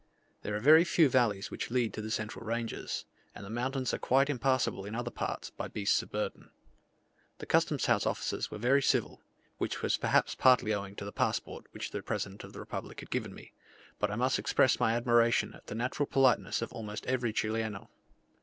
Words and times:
There 0.41 0.55
are 0.55 0.59
very 0.59 0.83
few 0.83 1.09
valleys 1.09 1.51
which 1.51 1.69
lead 1.69 1.93
to 1.93 2.01
the 2.01 2.09
central 2.09 2.43
ranges, 2.43 3.05
and 3.35 3.45
the 3.45 3.51
mountains 3.51 3.93
are 3.93 3.99
quite 3.99 4.31
impassable 4.31 4.83
in 4.83 4.95
other 4.95 5.11
parts 5.11 5.51
by 5.51 5.67
beasts 5.67 6.01
of 6.01 6.11
burden. 6.11 6.49
The 7.37 7.45
custom 7.45 7.77
house 7.77 8.07
officers 8.07 8.49
were 8.49 8.57
very 8.57 8.81
civil, 8.81 9.21
which 9.59 9.83
was 9.83 9.97
perhaps 9.97 10.33
partly 10.33 10.73
owing 10.73 10.95
to 10.95 11.05
the 11.05 11.11
passport 11.11 11.67
which 11.69 11.91
the 11.91 12.01
President 12.01 12.43
of 12.43 12.51
the 12.51 12.59
Republic 12.59 13.01
had 13.01 13.11
given 13.11 13.35
me; 13.35 13.53
but 13.99 14.09
I 14.09 14.15
must 14.15 14.39
express 14.39 14.79
my 14.79 14.95
admiration 14.95 15.53
at 15.53 15.67
the 15.67 15.75
natural 15.75 16.07
politeness 16.07 16.63
of 16.63 16.73
almost 16.73 17.05
every 17.05 17.31
Chileno. 17.31 17.89